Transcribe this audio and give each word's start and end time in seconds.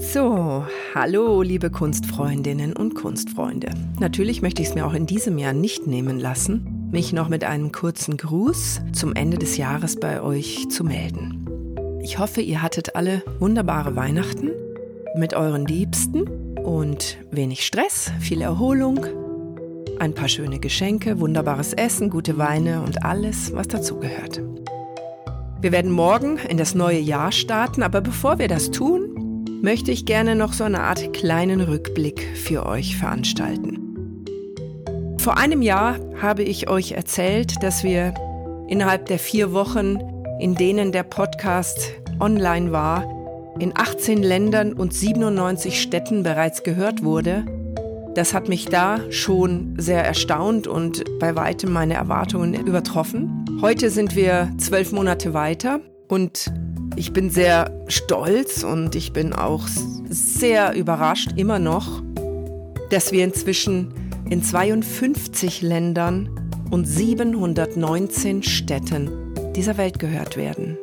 So, 0.00 0.64
hallo 0.94 1.42
liebe 1.42 1.68
Kunstfreundinnen 1.68 2.72
und 2.72 2.94
Kunstfreunde. 2.94 3.68
Natürlich 4.00 4.40
möchte 4.40 4.62
ich 4.62 4.68
es 4.68 4.74
mir 4.74 4.86
auch 4.86 4.94
in 4.94 5.04
diesem 5.04 5.36
Jahr 5.36 5.52
nicht 5.52 5.86
nehmen 5.86 6.18
lassen, 6.18 6.88
mich 6.90 7.12
noch 7.12 7.28
mit 7.28 7.44
einem 7.44 7.70
kurzen 7.70 8.16
Gruß 8.16 8.80
zum 8.92 9.14
Ende 9.14 9.36
des 9.36 9.58
Jahres 9.58 10.00
bei 10.00 10.22
euch 10.22 10.70
zu 10.70 10.84
melden. 10.84 11.46
Ich 12.02 12.18
hoffe, 12.18 12.40
ihr 12.40 12.62
hattet 12.62 12.96
alle 12.96 13.22
wunderbare 13.40 13.94
Weihnachten 13.94 14.50
mit 15.16 15.34
euren 15.34 15.66
Liebsten 15.66 16.26
und 16.56 17.18
wenig 17.30 17.66
Stress, 17.66 18.10
viel 18.20 18.40
Erholung, 18.40 19.04
ein 19.98 20.14
paar 20.14 20.28
schöne 20.28 20.60
Geschenke, 20.60 21.20
wunderbares 21.20 21.74
Essen, 21.74 22.08
gute 22.08 22.38
Weine 22.38 22.80
und 22.80 23.04
alles, 23.04 23.54
was 23.54 23.68
dazugehört. 23.68 24.40
Wir 25.60 25.72
werden 25.72 25.90
morgen 25.90 26.38
in 26.48 26.56
das 26.56 26.74
neue 26.74 27.00
Jahr 27.00 27.32
starten, 27.32 27.82
aber 27.82 28.00
bevor 28.00 28.38
wir 28.38 28.48
das 28.48 28.70
tun, 28.70 29.09
möchte 29.62 29.90
ich 29.90 30.06
gerne 30.06 30.34
noch 30.34 30.52
so 30.52 30.64
eine 30.64 30.80
Art 30.80 31.12
kleinen 31.12 31.60
Rückblick 31.60 32.26
für 32.34 32.66
euch 32.66 32.96
veranstalten. 32.96 34.24
Vor 35.18 35.36
einem 35.36 35.60
Jahr 35.60 35.98
habe 36.20 36.42
ich 36.42 36.70
euch 36.70 36.92
erzählt, 36.92 37.62
dass 37.62 37.84
wir 37.84 38.14
innerhalb 38.68 39.06
der 39.06 39.18
vier 39.18 39.52
Wochen, 39.52 39.98
in 40.38 40.54
denen 40.54 40.92
der 40.92 41.02
Podcast 41.02 41.92
online 42.20 42.72
war, 42.72 43.04
in 43.58 43.72
18 43.76 44.22
Ländern 44.22 44.72
und 44.72 44.94
97 44.94 45.80
Städten 45.80 46.22
bereits 46.22 46.62
gehört 46.62 47.02
wurde. 47.02 47.44
Das 48.14 48.32
hat 48.32 48.48
mich 48.48 48.64
da 48.64 48.98
schon 49.10 49.74
sehr 49.76 50.04
erstaunt 50.04 50.66
und 50.66 51.04
bei 51.18 51.36
weitem 51.36 51.72
meine 51.72 51.94
Erwartungen 51.94 52.54
übertroffen. 52.54 53.44
Heute 53.60 53.90
sind 53.90 54.16
wir 54.16 54.50
zwölf 54.56 54.92
Monate 54.92 55.34
weiter 55.34 55.80
und 56.08 56.50
ich 56.96 57.12
bin 57.12 57.30
sehr 57.30 57.70
stolz 57.88 58.62
und 58.62 58.94
ich 58.94 59.12
bin 59.12 59.32
auch 59.32 59.66
sehr 60.08 60.74
überrascht 60.74 61.32
immer 61.36 61.58
noch, 61.58 62.02
dass 62.90 63.12
wir 63.12 63.24
inzwischen 63.24 63.92
in 64.28 64.42
52 64.42 65.62
Ländern 65.62 66.28
und 66.70 66.86
719 66.86 68.42
Städten 68.42 69.10
dieser 69.54 69.76
Welt 69.76 69.98
gehört 69.98 70.36
werden. 70.36 70.78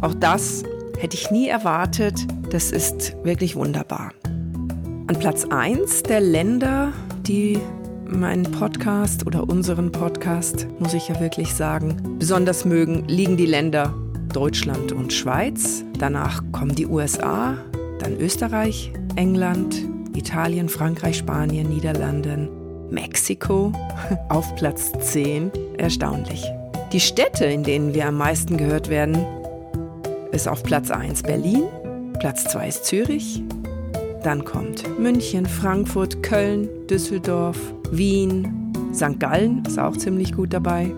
Auch 0.00 0.14
das 0.14 0.62
hätte 0.98 1.16
ich 1.16 1.30
nie 1.30 1.48
erwartet. 1.48 2.14
Das 2.50 2.70
ist 2.70 3.16
wirklich 3.24 3.56
wunderbar. 3.56 4.12
An 4.24 5.18
Platz 5.18 5.44
1 5.44 6.04
der 6.04 6.20
Länder, 6.20 6.92
die 7.26 7.58
meinen 8.06 8.50
Podcast 8.50 9.26
oder 9.26 9.48
unseren 9.48 9.92
Podcast, 9.92 10.66
muss 10.78 10.94
ich 10.94 11.08
ja 11.08 11.20
wirklich 11.20 11.52
sagen, 11.52 12.16
besonders 12.18 12.64
mögen, 12.64 13.04
liegen 13.06 13.36
die 13.36 13.46
Länder 13.46 13.94
Deutschland 14.28 14.92
und 14.92 15.12
Schweiz. 15.12 15.84
Danach 15.98 16.42
kommen 16.52 16.74
die 16.74 16.86
USA, 16.86 17.56
dann 17.98 18.18
Österreich, 18.18 18.92
England, 19.16 19.76
Italien, 20.14 20.68
Frankreich, 20.68 21.18
Spanien, 21.18 21.68
Niederlande, 21.68 22.48
Mexiko 22.90 23.72
auf 24.28 24.54
Platz 24.56 24.92
10. 24.98 25.50
Erstaunlich. 25.78 26.44
Die 26.92 27.00
Städte, 27.00 27.44
in 27.44 27.62
denen 27.62 27.94
wir 27.94 28.06
am 28.06 28.16
meisten 28.16 28.56
gehört 28.56 28.88
werden, 28.88 29.16
ist 30.32 30.48
auf 30.48 30.62
Platz 30.62 30.90
1 30.90 31.22
Berlin, 31.22 31.64
Platz 32.18 32.44
2 32.44 32.68
ist 32.68 32.84
Zürich, 32.84 33.42
dann 34.24 34.44
kommt 34.44 34.98
München, 34.98 35.46
Frankfurt, 35.46 36.22
Köln, 36.22 36.68
Düsseldorf, 36.88 37.58
Wien, 37.90 38.72
St. 38.92 39.20
Gallen 39.20 39.62
ist 39.66 39.78
auch 39.78 39.96
ziemlich 39.96 40.34
gut 40.34 40.52
dabei. 40.52 40.92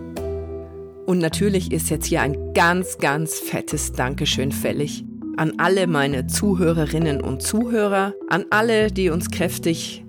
Und 1.11 1.19
natürlich 1.19 1.73
ist 1.73 1.91
jetzt 1.91 2.07
hier 2.07 2.23
ein 2.23 2.55
ganz, 2.55 2.99
ganz 2.99 3.35
fettes 3.35 3.91
Dankeschön 3.91 4.53
fällig 4.53 5.05
an 5.37 5.55
alle 5.59 5.89
meine 5.89 6.29
Zuhörerinnen 6.29 7.21
und 7.21 7.43
Zuhörer, 7.43 8.15
an 8.29 8.45
alle, 8.51 8.93
die 8.93 9.11
uns 9.11 9.29
kräftig 9.33 10.05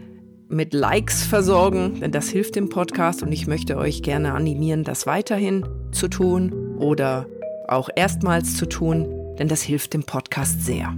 mit 0.48 0.76
Likes 0.76 1.24
versorgen, 1.24 2.02
denn 2.02 2.12
das 2.12 2.30
hilft 2.30 2.56
dem 2.56 2.70
Podcast 2.70 3.24
und 3.24 3.32
ich 3.32 3.48
möchte 3.48 3.78
euch 3.78 4.04
gerne 4.04 4.36
animieren, 4.36 4.84
das 4.84 5.08
weiterhin 5.08 5.66
zu 5.92 6.08
tun 6.08 6.78
oder 6.78 7.25
auch 7.68 7.90
erstmals 7.96 8.56
zu 8.56 8.70
tun, 8.70 9.08
denn 9.40 9.48
das 9.48 9.64
hilft 9.64 9.96
dem 9.96 10.04
Podcast 10.04 10.64
sehr. 10.64 10.96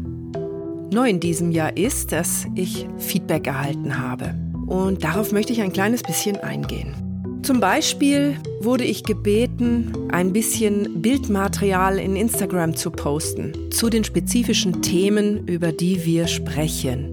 Neu 0.91 1.07
in 1.07 1.21
diesem 1.21 1.49
Jahr 1.49 1.77
ist, 1.77 2.11
dass 2.11 2.45
ich 2.55 2.89
Feedback 2.97 3.47
erhalten 3.47 3.97
habe. 3.97 4.35
Und 4.67 5.05
darauf 5.05 5.31
möchte 5.31 5.53
ich 5.53 5.61
ein 5.61 5.71
kleines 5.71 6.03
bisschen 6.03 6.35
eingehen. 6.35 7.02
Zum 7.43 7.59
Beispiel 7.59 8.37
wurde 8.61 8.85
ich 8.85 9.03
gebeten, 9.03 9.91
ein 10.13 10.31
bisschen 10.31 11.01
Bildmaterial 11.01 11.99
in 11.99 12.15
Instagram 12.15 12.73
zu 12.73 12.89
posten 12.89 13.69
zu 13.69 13.89
den 13.89 14.05
spezifischen 14.05 14.81
Themen, 14.81 15.45
über 15.45 15.73
die 15.73 16.05
wir 16.05 16.27
sprechen. 16.27 17.11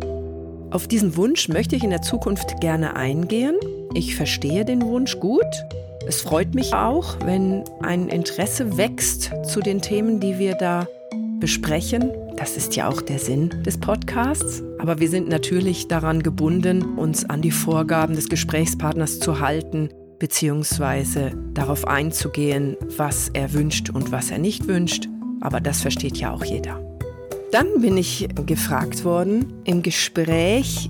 Auf 0.71 0.87
diesen 0.87 1.17
Wunsch 1.17 1.49
möchte 1.49 1.75
ich 1.75 1.83
in 1.83 1.91
der 1.91 2.03
Zukunft 2.03 2.61
gerne 2.61 2.95
eingehen. 2.95 3.57
Ich 3.93 4.15
verstehe 4.15 4.65
den 4.65 4.83
Wunsch 4.83 5.19
gut. 5.19 5.43
Es 6.07 6.23
freut 6.23 6.55
mich 6.55 6.75
auch, 6.75 7.17
wenn 7.25 7.65
ein 7.83 8.09
Interesse 8.09 8.77
wächst 8.77 9.33
zu 9.43 9.59
den 9.59 9.83
Themen, 9.83 10.21
die 10.21 10.39
wir 10.39 10.55
da 10.55 10.87
besprechen. 11.41 12.13
Das 12.37 12.57
ist 12.57 12.77
ja 12.77 12.89
auch 12.89 13.03
der 13.03 13.19
Sinn 13.19 13.51
des 13.65 13.79
Podcasts. 13.79 14.63
Aber 14.79 15.01
wir 15.01 15.09
sind 15.09 15.29
natürlich 15.29 15.89
daran 15.89 16.23
gebunden, 16.23 16.97
uns 16.97 17.29
an 17.29 17.43
die 17.43 17.51
Vorgaben 17.51 18.15
des 18.15 18.29
Gesprächspartners 18.29 19.19
zu 19.19 19.41
halten, 19.41 19.91
beziehungsweise 20.21 21.33
darauf 21.55 21.89
einzugehen, 21.89 22.77
was 22.97 23.31
er 23.33 23.53
wünscht 23.53 23.91
und 23.91 24.13
was 24.13 24.31
er 24.31 24.39
nicht 24.39 24.69
wünscht. 24.69 25.09
Aber 25.41 25.61
das 25.61 25.81
versteht 25.81 26.19
ja 26.19 26.33
auch 26.33 26.45
jeder. 26.45 26.81
Dann 27.51 27.81
bin 27.81 27.97
ich 27.97 28.29
gefragt 28.47 29.05
worden, 29.05 29.53
im 29.65 29.83
Gespräch 29.83 30.89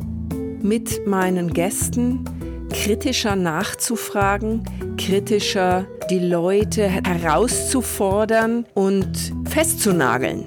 mit 0.61 1.07
meinen 1.07 1.55
Gästen 1.55 2.25
kritischer 2.71 3.35
nachzufragen, 3.35 4.63
kritischer 4.99 5.87
die 6.11 6.19
Leute 6.19 6.87
herauszufordern 6.89 8.67
und 8.75 9.33
festzunageln. 9.49 10.45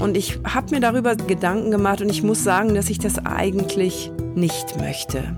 Und 0.00 0.16
ich 0.16 0.38
habe 0.44 0.74
mir 0.74 0.80
darüber 0.80 1.16
Gedanken 1.16 1.70
gemacht 1.70 2.02
und 2.02 2.10
ich 2.10 2.22
muss 2.22 2.44
sagen, 2.44 2.74
dass 2.74 2.90
ich 2.90 2.98
das 2.98 3.24
eigentlich 3.24 4.12
nicht 4.34 4.78
möchte. 4.78 5.36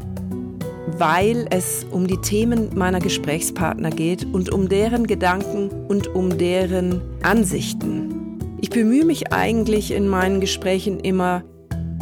Weil 1.01 1.47
es 1.49 1.87
um 1.91 2.07
die 2.07 2.19
Themen 2.19 2.77
meiner 2.77 3.01
Gesprächspartner 3.01 3.89
geht 3.89 4.27
und 4.35 4.53
um 4.53 4.69
deren 4.69 5.07
Gedanken 5.07 5.71
und 5.89 6.15
um 6.15 6.37
deren 6.37 7.01
Ansichten. 7.23 8.39
Ich 8.61 8.69
bemühe 8.69 9.07
mich 9.07 9.33
eigentlich 9.33 9.93
in 9.93 10.07
meinen 10.07 10.43
Gesprächen 10.43 11.01
immer, 11.01 11.43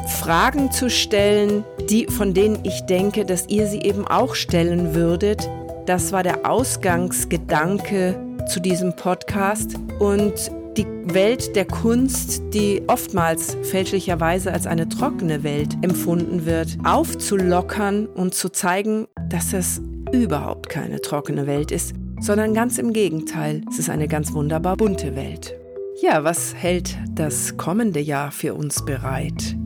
Fragen 0.09 0.73
zu 0.73 0.91
stellen, 0.91 1.63
die, 1.89 2.07
von 2.07 2.35
denen 2.35 2.59
ich 2.65 2.81
denke, 2.87 3.25
dass 3.25 3.49
ihr 3.49 3.69
sie 3.69 3.83
eben 3.83 4.05
auch 4.05 4.35
stellen 4.35 4.97
würdet. 4.97 5.49
Das 5.87 6.11
war 6.11 6.25
der 6.25 6.51
Ausgangsgedanke 6.51 8.19
zu 8.49 8.59
diesem 8.59 8.97
Podcast. 8.97 9.77
Und 10.01 10.51
die 10.79 10.87
Welt 11.13 11.57
der 11.57 11.65
Kunst, 11.65 12.41
die 12.55 12.83
oftmals 12.87 13.57
fälschlicherweise 13.63 14.53
als 14.53 14.67
eine 14.67 14.89
trockene 14.89 15.43
Welt 15.43 15.77
empfunden 15.83 16.47
wird, 16.47 16.79
aufzulockern 16.85 18.07
und 18.07 18.33
zu 18.35 18.49
zeigen, 18.49 19.09
dass 19.29 19.53
es 19.53 19.83
überhaupt 20.13 20.69
keine 20.69 21.01
trockene 21.01 21.49
Welt 21.49 21.73
ist, 21.73 21.95
sondern 22.21 22.55
ganz 22.55 22.79
im 22.79 22.93
Gegenteil, 22.93 23.63
es 23.69 23.81
ist 23.81 23.91
eine 23.91 24.07
ganz 24.07 24.33
wunderbar 24.33 24.77
bunte 24.77 25.17
Welt. 25.17 25.55
Ja, 26.01 26.23
was 26.23 26.55
hält 26.55 26.97
das 27.13 27.57
kommende 27.57 28.01
Jahr 28.01 28.31
für 28.31 28.55
uns 28.55 28.85
bereit? 28.85 29.57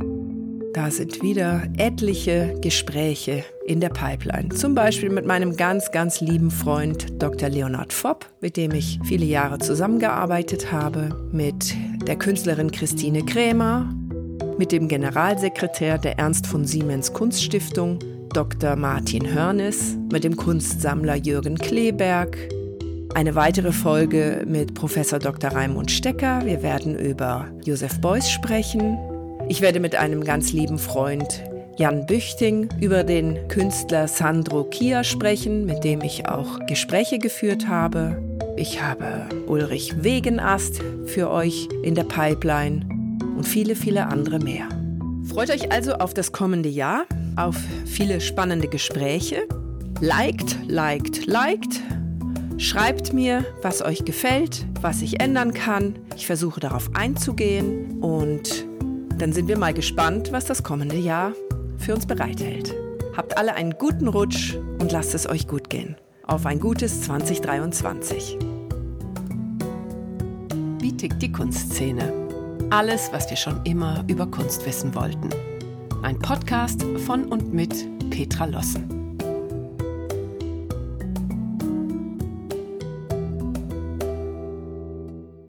Da 0.72 0.90
sind 0.90 1.22
wieder 1.22 1.64
etliche 1.76 2.54
Gespräche 2.62 3.44
in 3.66 3.80
der 3.80 3.90
Pipeline. 3.90 4.48
Zum 4.50 4.74
Beispiel 4.74 5.10
mit 5.10 5.26
meinem 5.26 5.56
ganz, 5.56 5.90
ganz 5.90 6.20
lieben 6.20 6.50
Freund 6.50 7.22
Dr. 7.22 7.48
Leonard 7.48 7.92
Fopp, 7.92 8.26
mit 8.40 8.56
dem 8.56 8.72
ich 8.72 8.98
viele 9.04 9.24
Jahre 9.24 9.58
zusammengearbeitet 9.58 10.72
habe, 10.72 11.28
mit 11.32 11.74
der 12.06 12.16
Künstlerin 12.16 12.70
Christine 12.70 13.24
Krämer, 13.24 13.92
mit 14.58 14.72
dem 14.72 14.88
Generalsekretär 14.88 15.98
der 15.98 16.18
Ernst 16.18 16.46
von 16.46 16.64
Siemens 16.64 17.12
Kunststiftung, 17.12 17.98
Dr. 18.32 18.76
Martin 18.76 19.32
Hörnes, 19.32 19.96
mit 20.10 20.24
dem 20.24 20.36
Kunstsammler 20.36 21.16
Jürgen 21.16 21.58
Kleberg, 21.58 22.36
eine 23.14 23.34
weitere 23.34 23.72
Folge 23.72 24.42
mit 24.46 24.74
Professor 24.74 25.18
Dr. 25.18 25.52
Raimund 25.52 25.90
Stecker. 25.90 26.40
Wir 26.44 26.62
werden 26.62 26.98
über 26.98 27.50
Josef 27.64 28.00
Beuys 28.00 28.30
sprechen, 28.30 28.96
ich 29.48 29.60
werde 29.60 29.80
mit 29.80 29.96
einem 29.96 30.24
ganz 30.24 30.52
lieben 30.52 30.78
Freund 30.78 31.44
Jan 31.76 32.04
Büchting 32.04 32.68
über 32.80 33.02
den 33.02 33.48
Künstler 33.48 34.06
Sandro 34.06 34.64
Kia 34.64 35.04
sprechen, 35.04 35.64
mit 35.64 35.84
dem 35.84 36.02
ich 36.02 36.28
auch 36.28 36.66
Gespräche 36.66 37.18
geführt 37.18 37.66
habe. 37.66 38.22
Ich 38.56 38.82
habe 38.82 39.26
Ulrich 39.46 40.02
Wegenast 40.02 40.82
für 41.06 41.30
euch 41.30 41.68
in 41.82 41.94
der 41.94 42.04
Pipeline 42.04 42.86
und 43.36 43.48
viele, 43.48 43.74
viele 43.74 44.08
andere 44.08 44.38
mehr. 44.38 44.68
Freut 45.24 45.50
euch 45.50 45.72
also 45.72 45.94
auf 45.94 46.12
das 46.12 46.32
kommende 46.32 46.68
Jahr, 46.68 47.06
auf 47.36 47.56
viele 47.86 48.20
spannende 48.20 48.68
Gespräche. 48.68 49.48
Liked, 50.00 50.58
liked, 50.68 51.26
liked. 51.26 51.80
Schreibt 52.58 53.14
mir, 53.14 53.46
was 53.62 53.82
euch 53.82 54.04
gefällt, 54.04 54.66
was 54.82 55.00
ich 55.00 55.20
ändern 55.20 55.54
kann. 55.54 55.94
Ich 56.16 56.26
versuche 56.26 56.60
darauf 56.60 56.90
einzugehen 56.94 58.02
und 58.02 58.66
Dann 59.18 59.32
sind 59.32 59.46
wir 59.46 59.56
mal 59.56 59.72
gespannt, 59.72 60.32
was 60.32 60.46
das 60.46 60.64
kommende 60.64 60.96
Jahr 60.96 61.32
für 61.82 61.94
uns 61.94 62.06
bereithält. 62.06 62.74
Habt 63.16 63.36
alle 63.36 63.54
einen 63.54 63.72
guten 63.72 64.08
Rutsch 64.08 64.54
und 64.80 64.92
lasst 64.92 65.14
es 65.14 65.28
euch 65.28 65.46
gut 65.46 65.68
gehen. 65.68 65.96
Auf 66.26 66.46
ein 66.46 66.60
gutes 66.60 67.02
2023. 67.02 68.38
Wie 70.80 70.96
tickt 70.96 71.20
die 71.20 71.32
Kunstszene? 71.32 72.12
Alles, 72.70 73.12
was 73.12 73.28
wir 73.28 73.36
schon 73.36 73.60
immer 73.64 74.04
über 74.08 74.26
Kunst 74.26 74.64
wissen 74.64 74.94
wollten. 74.94 75.28
Ein 76.02 76.18
Podcast 76.18 76.82
von 77.06 77.26
und 77.26 77.52
mit 77.52 77.86
Petra 78.10 78.46
Lossen. 78.46 79.01